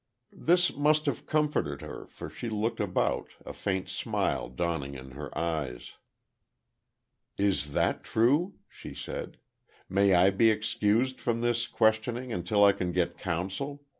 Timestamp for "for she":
2.07-2.49